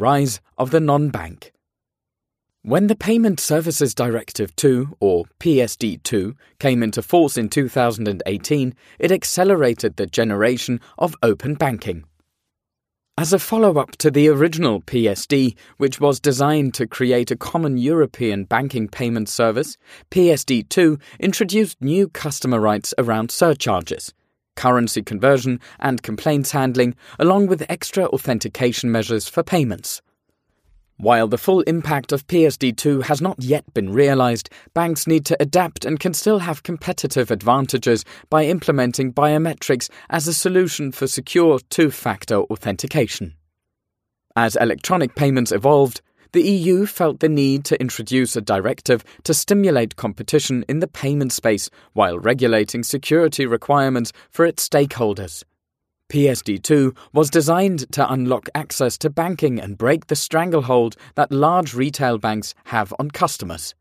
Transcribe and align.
rise 0.00 0.40
of 0.58 0.70
the 0.70 0.80
non 0.80 1.10
bank. 1.10 1.52
When 2.62 2.88
the 2.88 2.96
Payment 2.96 3.40
Services 3.40 3.94
Directive 3.94 4.54
2, 4.56 4.96
or 5.00 5.24
PSD 5.38 6.02
2, 6.02 6.34
came 6.58 6.82
into 6.82 7.02
force 7.02 7.36
in 7.38 7.48
2018, 7.48 8.74
it 8.98 9.12
accelerated 9.12 9.96
the 9.96 10.06
generation 10.06 10.80
of 10.98 11.16
open 11.22 11.54
banking. 11.54 12.04
As 13.16 13.32
a 13.32 13.38
follow 13.38 13.78
up 13.78 13.92
to 13.98 14.10
the 14.10 14.28
original 14.28 14.80
PSD, 14.82 15.54
which 15.76 16.00
was 16.00 16.20
designed 16.20 16.74
to 16.74 16.86
create 16.86 17.30
a 17.30 17.36
common 17.36 17.76
European 17.76 18.44
banking 18.44 18.88
payment 18.88 19.28
service, 19.28 19.76
PSD 20.10 20.68
2 20.68 20.98
introduced 21.18 21.80
new 21.80 22.08
customer 22.08 22.60
rights 22.60 22.94
around 22.98 23.30
surcharges, 23.30 24.14
currency 24.60 25.02
conversion, 25.02 25.58
and 25.78 26.02
complaints 26.02 26.50
handling, 26.50 26.94
along 27.18 27.46
with 27.46 27.64
extra 27.70 28.04
authentication 28.08 28.92
measures 28.92 29.26
for 29.26 29.42
payments. 29.42 30.02
While 30.98 31.28
the 31.28 31.38
full 31.38 31.62
impact 31.62 32.12
of 32.12 32.26
PSD2 32.26 33.04
has 33.04 33.22
not 33.22 33.42
yet 33.42 33.64
been 33.72 33.90
realized, 33.90 34.50
banks 34.74 35.06
need 35.06 35.24
to 35.24 35.36
adapt 35.40 35.86
and 35.86 35.98
can 35.98 36.12
still 36.12 36.40
have 36.40 36.62
competitive 36.62 37.30
advantages 37.30 38.04
by 38.28 38.44
implementing 38.44 39.14
biometrics 39.14 39.88
as 40.10 40.28
a 40.28 40.34
solution 40.34 40.92
for 40.92 41.06
secure 41.06 41.58
two 41.70 41.90
factor 41.90 42.40
authentication. 42.52 43.34
As 44.36 44.56
electronic 44.56 45.14
payments 45.14 45.52
evolved, 45.52 46.02
the 46.32 46.42
EU 46.42 46.86
felt 46.86 47.20
the 47.20 47.28
need 47.28 47.64
to 47.64 47.80
introduce 47.80 48.36
a 48.36 48.40
directive 48.40 49.04
to 49.24 49.34
stimulate 49.34 49.96
competition 49.96 50.64
in 50.68 50.80
the 50.80 50.86
payment 50.86 51.32
space 51.32 51.70
while 51.92 52.18
regulating 52.18 52.82
security 52.82 53.46
requirements 53.46 54.12
for 54.30 54.44
its 54.44 54.68
stakeholders. 54.68 55.42
PSD2 56.10 56.96
was 57.12 57.30
designed 57.30 57.90
to 57.92 58.12
unlock 58.12 58.48
access 58.54 58.98
to 58.98 59.08
banking 59.10 59.60
and 59.60 59.78
break 59.78 60.08
the 60.08 60.16
stranglehold 60.16 60.96
that 61.14 61.30
large 61.30 61.74
retail 61.74 62.18
banks 62.18 62.54
have 62.64 62.92
on 62.98 63.10
customers. 63.10 63.74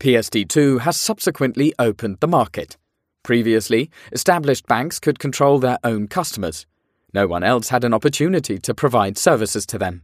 PSD2 0.00 0.80
has 0.80 0.96
subsequently 0.96 1.72
opened 1.78 2.18
the 2.20 2.28
market. 2.28 2.76
Previously, 3.22 3.90
established 4.12 4.66
banks 4.66 4.98
could 4.98 5.18
control 5.18 5.58
their 5.58 5.78
own 5.84 6.08
customers. 6.08 6.66
No 7.14 7.26
one 7.26 7.42
else 7.42 7.68
had 7.68 7.84
an 7.84 7.94
opportunity 7.94 8.58
to 8.58 8.74
provide 8.74 9.16
services 9.16 9.64
to 9.66 9.78
them. 9.78 10.02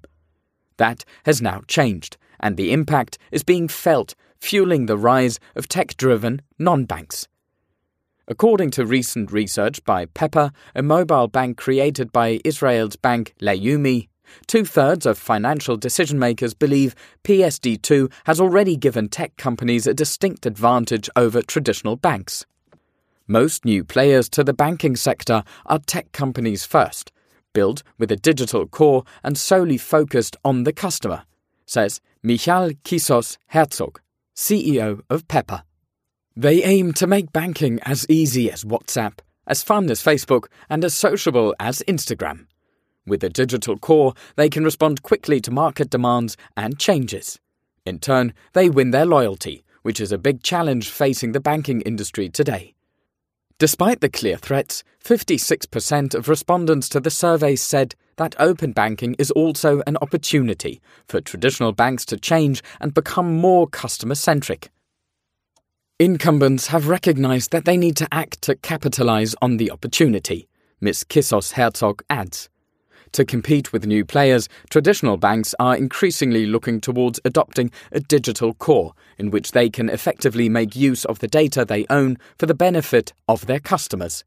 That 0.77 1.05
has 1.25 1.41
now 1.41 1.63
changed, 1.69 2.17
and 2.41 2.57
the 2.57 2.73
impact 2.73 3.19
is 3.31 3.43
being 3.43 3.69
felt, 3.69 4.15
fueling 4.39 4.87
the 4.87 4.99
rise 4.99 5.39
of 5.55 5.69
tech 5.69 5.97
driven 5.97 6.43
non 6.59 6.85
banks. 6.85 7.29
According 8.27 8.71
to 8.73 8.87
recent 8.87 9.31
research 9.31 9.85
by 9.85 10.07
Pepper, 10.07 10.51
a 10.75 10.83
mobile 10.83 11.29
bank 11.29 11.59
created 11.59 12.11
by 12.11 12.41
Israel's 12.43 12.97
bank 12.97 13.35
Leumi, 13.41 14.09
two 14.47 14.65
thirds 14.65 15.05
of 15.05 15.19
financial 15.19 15.77
decision 15.77 16.19
makers 16.19 16.55
believe 16.55 16.95
PSD2 17.25 18.11
has 18.25 18.41
already 18.41 18.77
given 18.77 19.09
tech 19.09 19.37
companies 19.37 19.87
a 19.87 19.93
distinct 19.93 20.47
advantage 20.47 21.11
over 21.17 21.43
traditional 21.43 21.97
banks. 21.97 22.47
Most 23.27 23.65
new 23.65 23.85
players 23.85 24.29
to 24.31 24.45
the 24.45 24.53
banking 24.53 24.97
sector 24.97 25.45
are 25.67 25.79
tech 25.79 26.13
companies 26.13 26.65
first, 26.65 27.13
built 27.55 27.83
with 27.97 28.13
a 28.13 28.17
digital 28.17 28.67
core 28.67 29.05
and 29.23 29.39
solely 29.39 29.79
focused 29.79 30.37
on 30.45 30.65
the 30.65 30.73
customer, 30.75 31.25
says 31.65 32.03
Michal 32.23 32.73
Kissos 32.85 33.39
Herzog, 33.47 34.03
CEO 34.37 35.01
of 35.09 35.27
Pepper. 35.27 35.63
They 36.37 36.63
aim 36.63 36.93
to 36.95 37.07
make 37.07 37.33
banking 37.33 37.79
as 37.83 38.05
easy 38.11 38.51
as 38.51 38.65
WhatsApp, 38.65 39.21
as 39.47 39.63
fun 39.63 39.91
as 39.91 40.03
Facebook, 40.03 40.47
and 40.69 40.85
as 40.85 40.93
sociable 40.93 41.55
as 41.59 41.83
Instagram. 41.89 42.47
With 43.07 43.23
a 43.23 43.29
digital 43.29 43.79
core, 43.79 44.15
they 44.37 44.49
can 44.49 44.65
respond 44.65 45.03
quickly 45.03 45.41
to 45.43 45.51
market 45.51 45.91
demands 45.91 46.37
and 46.57 46.79
changes. 46.79 47.39
In 47.87 47.99
turn, 47.99 48.35
they 48.55 48.69
win 48.69 48.91
their 48.91 49.07
loyalty, 49.07 49.65
which 49.83 50.01
is 50.01 50.11
a 50.11 50.19
big 50.19 50.43
challenge 50.43 50.89
facing 50.89 51.33
the 51.33 51.41
banking 51.41 51.83
industry 51.83 52.29
today. 52.31 52.74
Despite 53.59 54.01
the 54.01 54.09
clear 54.09 54.37
threats, 54.37 54.83
56% 55.05 56.15
of 56.15 56.29
respondents 56.29 56.89
to 56.89 56.99
the 56.99 57.11
survey 57.11 57.55
said 57.55 57.95
that 58.17 58.35
open 58.39 58.73
banking 58.73 59.15
is 59.15 59.31
also 59.31 59.81
an 59.87 59.97
opportunity 59.99 60.81
for 61.07 61.21
traditional 61.21 61.73
banks 61.73 62.05
to 62.07 62.17
change 62.17 62.63
and 62.81 62.93
become 62.93 63.37
more 63.37 63.69
customer 63.69 64.17
centric. 64.17 64.71
Incumbents 66.01 66.69
have 66.69 66.89
recognized 66.89 67.53
that 67.53 67.65
they 67.65 67.77
need 67.77 67.97
to 67.97 68.09
act 68.11 68.43
to 68.43 68.57
capitalize 68.57 69.37
on 69.41 69.59
the 69.59 69.71
opportunity, 69.71 70.49
Ms. 70.81 71.05
Kissos 71.05 71.53
Herzog 71.53 72.03
adds. 72.11 72.49
To 73.15 73.25
compete 73.25 73.73
with 73.73 73.87
new 73.87 74.05
players, 74.05 74.49
traditional 74.71 75.17
banks 75.17 75.55
are 75.61 75.77
increasingly 75.77 76.47
looking 76.47 76.81
towards 76.81 77.21
adopting 77.25 77.71
a 77.93 78.01
digital 78.01 78.55
core 78.55 78.93
in 79.19 79.31
which 79.31 79.53
they 79.53 79.71
can 79.71 79.89
effectively 79.89 80.49
make 80.49 80.75
use 80.75 81.05
of 81.05 81.21
the 81.21 81.29
data 81.29 81.65
they 81.65 81.87
own 81.89 82.19
for 82.41 82.47
the 82.47 82.55
benefit 82.55 83.13
of 83.29 83.47
their 83.47 83.61
customers. 83.61 84.25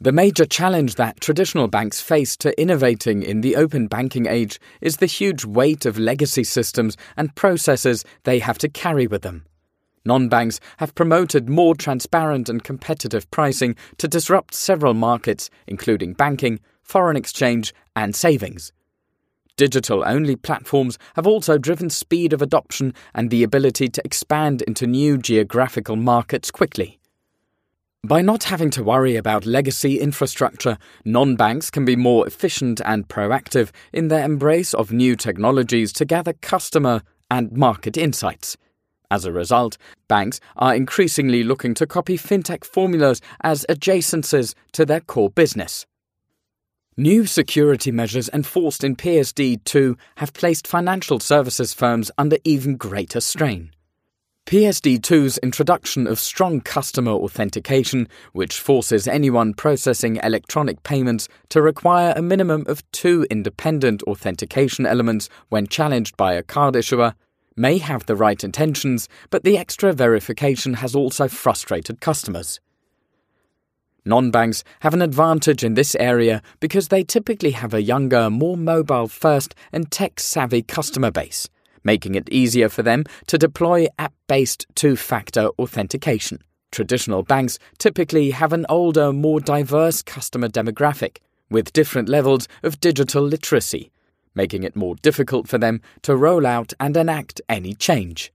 The 0.00 0.12
major 0.12 0.44
challenge 0.44 0.94
that 0.94 1.20
traditional 1.20 1.66
banks 1.66 2.00
face 2.00 2.36
to 2.36 2.60
innovating 2.60 3.24
in 3.24 3.40
the 3.40 3.56
open 3.56 3.88
banking 3.88 4.26
age 4.26 4.60
is 4.80 4.98
the 4.98 5.06
huge 5.06 5.44
weight 5.44 5.84
of 5.84 5.98
legacy 5.98 6.44
systems 6.44 6.96
and 7.16 7.34
processes 7.34 8.04
they 8.22 8.38
have 8.38 8.58
to 8.58 8.68
carry 8.68 9.08
with 9.08 9.22
them 9.22 9.44
non 10.04 10.28
banks 10.28 10.60
have 10.78 10.94
promoted 10.94 11.48
more 11.48 11.74
transparent 11.74 12.48
and 12.48 12.64
competitive 12.64 13.30
pricing 13.30 13.76
to 13.98 14.08
disrupt 14.08 14.54
several 14.54 14.94
markets, 14.94 15.50
including 15.66 16.12
banking, 16.12 16.60
foreign 16.82 17.16
exchange, 17.16 17.74
and 17.96 18.14
savings. 18.14 18.72
Digital 19.56 20.02
only 20.04 20.34
platforms 20.34 20.98
have 21.14 21.28
also 21.28 21.58
driven 21.58 21.88
speed 21.88 22.32
of 22.32 22.42
adoption 22.42 22.92
and 23.14 23.30
the 23.30 23.44
ability 23.44 23.88
to 23.88 24.02
expand 24.04 24.62
into 24.62 24.86
new 24.86 25.16
geographical 25.16 25.94
markets 25.94 26.50
quickly. 26.50 26.98
By 28.02 28.20
not 28.20 28.44
having 28.44 28.68
to 28.72 28.82
worry 28.82 29.16
about 29.16 29.46
legacy 29.46 29.98
infrastructure, 29.98 30.76
non 31.06 31.36
banks 31.36 31.70
can 31.70 31.84
be 31.84 31.96
more 31.96 32.26
efficient 32.26 32.82
and 32.84 33.08
proactive 33.08 33.70
in 33.94 34.08
their 34.08 34.24
embrace 34.24 34.74
of 34.74 34.92
new 34.92 35.16
technologies 35.16 35.92
to 35.94 36.04
gather 36.04 36.34
customer 36.34 37.02
and 37.30 37.52
market 37.52 37.96
insights. 37.96 38.58
As 39.10 39.24
a 39.24 39.32
result, 39.32 39.76
banks 40.08 40.40
are 40.56 40.74
increasingly 40.74 41.44
looking 41.44 41.74
to 41.74 41.86
copy 41.86 42.16
fintech 42.16 42.64
formulas 42.64 43.20
as 43.42 43.66
adjacencies 43.68 44.54
to 44.72 44.84
their 44.84 45.00
core 45.00 45.30
business. 45.30 45.86
New 46.96 47.26
security 47.26 47.90
measures 47.90 48.30
enforced 48.32 48.84
in 48.84 48.94
PSD 48.94 49.62
2 49.64 49.96
have 50.18 50.32
placed 50.32 50.66
financial 50.66 51.18
services 51.18 51.74
firms 51.74 52.10
under 52.16 52.38
even 52.44 52.76
greater 52.76 53.20
strain. 53.20 53.72
PSD 54.46 55.00
2's 55.00 55.38
introduction 55.38 56.06
of 56.06 56.20
strong 56.20 56.60
customer 56.60 57.12
authentication, 57.12 58.06
which 58.32 58.60
forces 58.60 59.08
anyone 59.08 59.54
processing 59.54 60.20
electronic 60.22 60.82
payments 60.82 61.28
to 61.48 61.62
require 61.62 62.12
a 62.14 62.22
minimum 62.22 62.62
of 62.68 62.88
two 62.92 63.26
independent 63.30 64.02
authentication 64.02 64.84
elements 64.84 65.30
when 65.48 65.66
challenged 65.66 66.16
by 66.16 66.34
a 66.34 66.42
card 66.42 66.76
issuer, 66.76 67.14
may 67.56 67.78
have 67.78 68.06
the 68.06 68.16
right 68.16 68.42
intentions, 68.42 69.08
but 69.30 69.44
the 69.44 69.56
extra 69.56 69.92
verification 69.92 70.74
has 70.74 70.94
also 70.94 71.28
frustrated 71.28 72.00
customers. 72.00 72.60
Non 74.04 74.30
banks 74.30 74.64
have 74.80 74.92
an 74.92 75.00
advantage 75.00 75.64
in 75.64 75.74
this 75.74 75.94
area 75.94 76.42
because 76.60 76.88
they 76.88 77.02
typically 77.02 77.52
have 77.52 77.72
a 77.72 77.82
younger, 77.82 78.28
more 78.28 78.56
mobile 78.56 79.08
first 79.08 79.54
and 79.72 79.90
tech 79.90 80.20
savvy 80.20 80.62
customer 80.62 81.10
base, 81.10 81.48
making 81.82 82.14
it 82.14 82.28
easier 82.30 82.68
for 82.68 82.82
them 82.82 83.04
to 83.28 83.38
deploy 83.38 83.86
app 83.98 84.12
based 84.26 84.66
two 84.74 84.94
factor 84.94 85.48
authentication. 85.58 86.38
Traditional 86.70 87.22
banks 87.22 87.58
typically 87.78 88.32
have 88.32 88.52
an 88.52 88.66
older, 88.68 89.12
more 89.12 89.40
diverse 89.40 90.02
customer 90.02 90.48
demographic 90.48 91.18
with 91.48 91.72
different 91.72 92.08
levels 92.08 92.46
of 92.62 92.80
digital 92.80 93.22
literacy 93.22 93.90
making 94.34 94.62
it 94.62 94.76
more 94.76 94.94
difficult 94.96 95.48
for 95.48 95.58
them 95.58 95.80
to 96.02 96.16
roll 96.16 96.46
out 96.46 96.72
and 96.80 96.96
enact 96.96 97.40
any 97.48 97.74
change. 97.74 98.32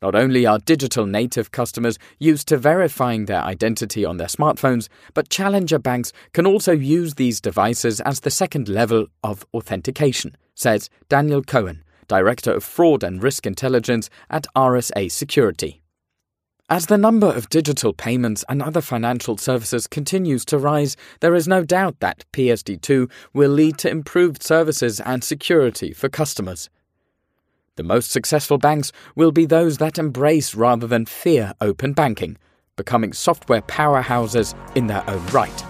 Not 0.00 0.14
only 0.14 0.46
are 0.46 0.60
digital 0.60 1.06
native 1.06 1.50
customers 1.50 1.98
used 2.20 2.46
to 2.48 2.56
verifying 2.56 3.24
their 3.24 3.42
identity 3.42 4.04
on 4.04 4.16
their 4.16 4.28
smartphones, 4.28 4.88
but 5.12 5.28
challenger 5.28 5.78
banks 5.78 6.12
can 6.32 6.46
also 6.46 6.70
use 6.70 7.14
these 7.14 7.40
devices 7.40 8.00
as 8.02 8.20
the 8.20 8.30
second 8.30 8.68
level 8.68 9.08
of 9.24 9.44
authentication, 9.52 10.36
says 10.54 10.88
Daniel 11.08 11.42
Cohen, 11.42 11.82
Director 12.06 12.52
of 12.52 12.62
Fraud 12.62 13.02
and 13.02 13.20
Risk 13.20 13.44
Intelligence 13.44 14.08
at 14.30 14.46
RSA 14.54 15.10
Security. 15.10 15.82
As 16.70 16.84
the 16.84 16.98
number 16.98 17.28
of 17.28 17.48
digital 17.48 17.94
payments 17.94 18.44
and 18.46 18.60
other 18.60 18.82
financial 18.82 19.38
services 19.38 19.86
continues 19.86 20.44
to 20.44 20.58
rise, 20.58 20.98
there 21.20 21.34
is 21.34 21.48
no 21.48 21.64
doubt 21.64 22.00
that 22.00 22.26
PSD2 22.34 23.10
will 23.32 23.50
lead 23.50 23.78
to 23.78 23.88
improved 23.88 24.42
services 24.42 25.00
and 25.00 25.24
security 25.24 25.94
for 25.94 26.10
customers. 26.10 26.68
The 27.76 27.84
most 27.84 28.10
successful 28.10 28.58
banks 28.58 28.92
will 29.14 29.32
be 29.32 29.46
those 29.46 29.78
that 29.78 29.98
embrace 29.98 30.54
rather 30.54 30.86
than 30.86 31.06
fear 31.06 31.54
open 31.62 31.94
banking, 31.94 32.36
becoming 32.76 33.14
software 33.14 33.62
powerhouses 33.62 34.54
in 34.76 34.88
their 34.88 35.08
own 35.08 35.24
right. 35.28 35.67